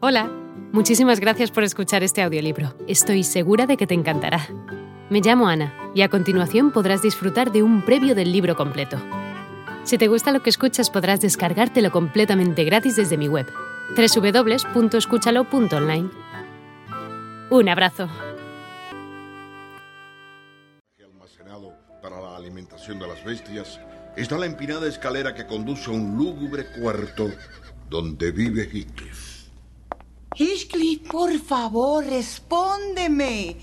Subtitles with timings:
[0.00, 0.30] Hola,
[0.70, 2.72] muchísimas gracias por escuchar este audiolibro.
[2.86, 4.46] Estoy segura de que te encantará.
[5.10, 8.96] Me llamo Ana y a continuación podrás disfrutar de un previo del libro completo.
[9.82, 13.48] Si te gusta lo que escuchas podrás descargártelo completamente gratis desde mi web,
[13.96, 16.10] www.escúchalo.online.
[17.50, 18.08] Un abrazo.
[21.04, 23.80] Almacenado para la alimentación de las bestias
[24.16, 27.32] está la empinada escalera que conduce a un lúgubre cuarto
[27.90, 29.37] donde vive Heathcliff.
[30.38, 33.56] Heathcliff, por favor, respóndeme.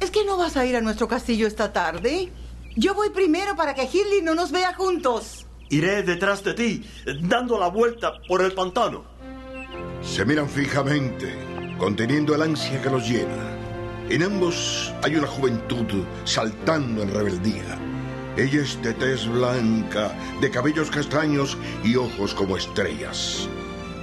[0.00, 2.32] ¿Es que no vas a ir a nuestro castillo esta tarde?
[2.74, 5.44] Yo voy primero para que Heathcliff no nos vea juntos.
[5.68, 6.84] Iré detrás de ti,
[7.20, 9.04] dando la vuelta por el pantano.
[10.00, 11.36] Se miran fijamente,
[11.78, 13.58] conteniendo el ansia que los llena.
[14.08, 17.78] En ambos hay una juventud saltando en rebeldía.
[18.38, 23.50] Ella es de tez blanca, de cabellos castaños y ojos como estrellas.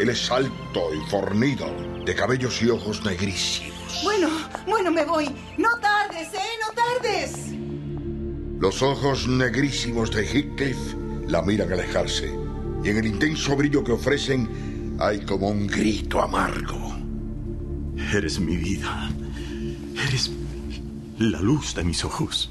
[0.00, 1.66] Él es alto y fornido,
[2.06, 4.00] de cabellos y ojos negrísimos.
[4.04, 4.28] Bueno,
[4.64, 5.28] bueno, me voy.
[5.58, 6.38] No tardes, ¿eh?
[6.64, 7.32] No tardes.
[8.60, 10.78] Los ojos negrísimos de Heathcliff
[11.26, 12.32] la miran alejarse,
[12.84, 16.96] y en el intenso brillo que ofrecen hay como un grito amargo.
[18.14, 19.10] Eres mi vida.
[20.06, 20.30] Eres
[21.18, 22.50] la luz de mis ojos.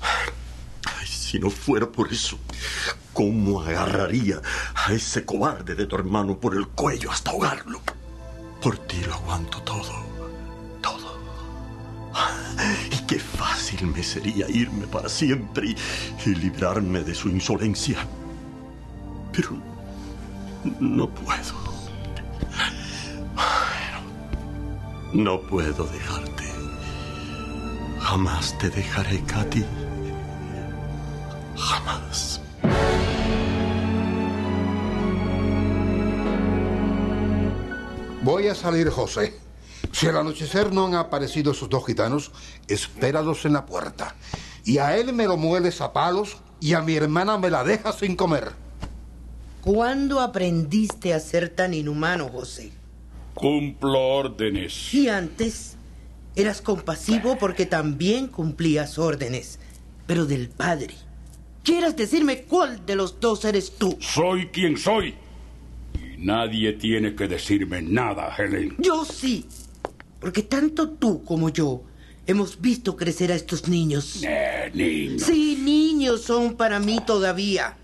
[0.00, 2.40] Ay, si no fuera por eso,
[3.12, 4.42] ¿cómo agarraría
[4.74, 7.80] a ese cobarde de tu hermano por el cuello hasta ahogarlo?
[8.62, 9.92] Por ti lo aguanto todo.
[10.80, 11.18] Todo.
[12.92, 15.74] Y qué fácil me sería irme para siempre
[16.24, 18.06] y, librarme de su insolencia.
[19.32, 19.50] Pero
[20.78, 21.72] no puedo.
[25.12, 26.44] No puedo dejarte.
[28.00, 29.64] Jamás te dejaré, Katy.
[31.56, 32.01] Jamás.
[38.42, 39.34] Voy a salir, José.
[39.92, 42.32] Si al anochecer no han aparecido esos dos gitanos,
[42.66, 44.16] espéralos en la puerta.
[44.64, 48.00] Y a él me lo mueles a palos y a mi hermana me la dejas
[48.00, 48.50] sin comer.
[49.60, 52.72] ¿Cuándo aprendiste a ser tan inhumano, José?
[53.34, 54.92] Cumplo órdenes.
[54.92, 55.76] Y antes
[56.34, 59.60] eras compasivo porque también cumplías órdenes,
[60.08, 60.96] pero del padre.
[61.62, 63.96] ¿Quieres decirme cuál de los dos eres tú?
[64.00, 65.14] Soy quien soy.
[66.22, 68.76] Nadie tiene que decirme nada, Helen.
[68.78, 69.44] Yo sí,
[70.20, 71.82] porque tanto tú como yo
[72.28, 74.22] hemos visto crecer a estos niños.
[74.22, 75.18] Eh, niño.
[75.18, 77.76] Sí, niños son para mí todavía.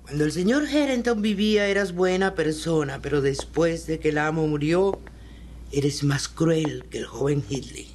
[0.00, 4.98] Cuando el señor Harrington vivía eras buena persona, pero después de que el amo murió,
[5.70, 7.88] eres más cruel que el joven Hidley.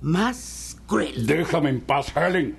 [0.00, 1.26] Más cruel.
[1.26, 2.56] Déjame en paz, Helen.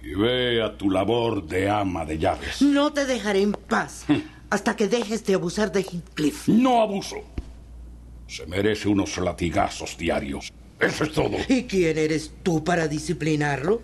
[0.00, 2.62] Y ve a tu labor de ama de llaves.
[2.62, 4.06] No te dejaré en paz
[4.50, 6.48] hasta que dejes de abusar de Heathcliff.
[6.48, 7.16] No abuso.
[8.26, 10.52] Se merece unos latigazos diarios.
[10.80, 11.36] Eso es todo.
[11.48, 13.82] ¿Y quién eres tú para disciplinarlo?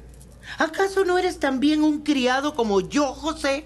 [0.59, 3.65] ¿Acaso no eres también un criado como yo, José?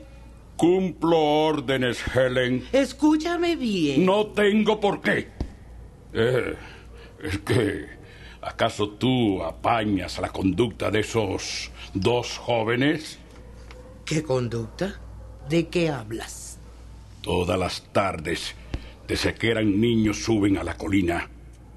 [0.57, 2.67] Cumplo órdenes, Helen.
[2.73, 4.05] Escúchame bien.
[4.07, 5.29] No tengo por qué.
[6.13, 6.55] Eh,
[7.23, 7.87] es que,
[8.41, 13.19] ¿acaso tú apañas la conducta de esos dos jóvenes?
[14.05, 15.01] ¿Qué conducta?
[15.49, 16.56] ¿De qué hablas?
[17.27, 18.55] Todas las tardes,
[19.09, 21.29] desde que eran niños, suben a la colina,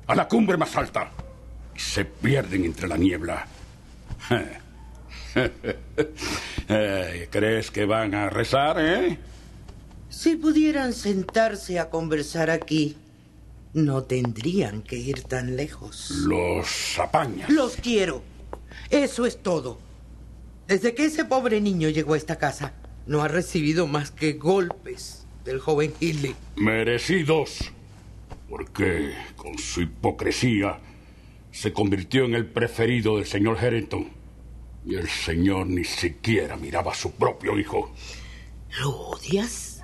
[0.05, 1.09] a la cumbre más alta,
[1.75, 3.47] y se pierden entre la niebla.
[6.71, 9.17] Eh, ¿Crees que van a rezar, eh?
[10.09, 12.97] Si pudieran sentarse a conversar aquí,
[13.73, 16.11] no tendrían que ir tan lejos.
[16.25, 17.49] Los apañas.
[17.49, 18.23] Los quiero.
[18.89, 19.79] Eso es todo.
[20.67, 22.73] Desde que ese pobre niño llegó a esta casa,
[23.05, 26.35] no ha recibido más que golpes del joven Hidley.
[26.55, 27.71] Merecidos.
[28.47, 30.79] Porque con su hipocresía
[31.51, 34.09] se convirtió en el preferido del señor Harrington.
[34.85, 37.91] Y el señor ni siquiera miraba a su propio hijo.
[38.79, 39.83] ¿Lo odias?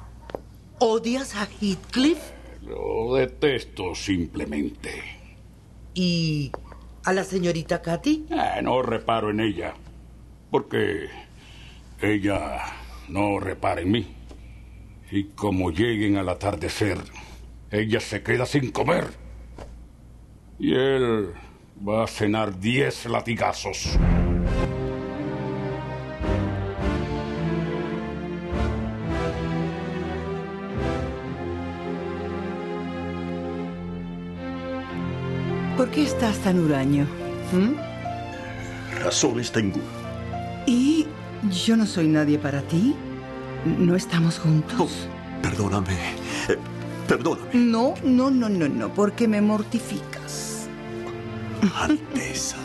[0.79, 2.19] ¿Odias a Heathcliff?
[2.63, 5.03] Lo detesto simplemente.
[5.93, 6.51] ¿Y
[7.03, 8.25] a la señorita Katy?
[8.29, 9.73] Eh, no reparo en ella.
[10.49, 11.09] Porque
[12.01, 12.61] ella
[13.09, 14.15] no repara en mí.
[15.11, 16.97] Y como lleguen al atardecer,
[17.69, 19.05] ella se queda sin comer.
[20.57, 21.29] Y él
[21.87, 23.97] va a cenar diez latigazos.
[35.77, 37.05] ¿Por qué estás tan huraño?
[37.51, 37.73] ¿Mm?
[39.03, 39.79] Razones tengo.
[40.65, 41.05] ¿Y
[41.51, 42.95] yo no soy nadie para ti?
[43.65, 44.77] ¿No estamos juntos?
[44.79, 45.93] Oh, perdóname.
[46.49, 46.57] Eh,
[47.07, 47.49] Perdóname.
[47.53, 50.67] No, no, no, no, no, porque me mortificas.
[51.75, 52.57] Alteza.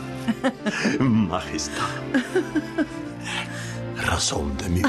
[0.99, 1.89] Majestad.
[4.05, 4.81] Razón de mí.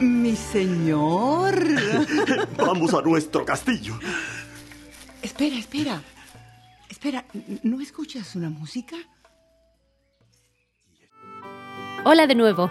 [0.00, 1.54] Mi señor.
[2.58, 3.98] Vamos a nuestro castillo.
[5.22, 6.02] Espera, espera.
[6.90, 7.24] Espera,
[7.62, 8.96] ¿no escuchas una música?
[12.04, 12.70] Hola de nuevo.